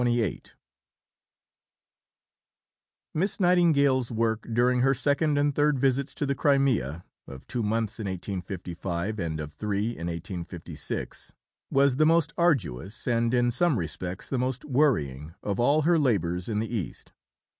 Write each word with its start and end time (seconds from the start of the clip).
Miss 3.13 3.39
Nightingale's 3.39 4.09
work 4.11 4.47
during 4.51 4.79
her 4.79 4.95
second 4.95 5.37
and 5.37 5.53
third 5.53 5.77
visits 5.77 6.15
to 6.15 6.25
the 6.25 6.33
Crimea 6.33 7.05
(of 7.27 7.45
two 7.45 7.61
months 7.61 7.99
in 7.99 8.07
1855, 8.07 9.19
and 9.19 9.39
of 9.39 9.53
three 9.53 9.89
in 9.91 10.07
1856) 10.07 11.35
was 11.69 11.97
the 11.97 12.07
most 12.07 12.33
arduous, 12.35 13.05
and 13.05 13.31
in 13.35 13.51
some 13.51 13.77
respects 13.77 14.27
the 14.27 14.39
most 14.39 14.65
worrying, 14.65 15.35
of 15.43 15.59
all 15.59 15.83
her 15.83 15.99
labours 15.99 16.49
in 16.49 16.57
the 16.57 16.75
East. 16.75 17.11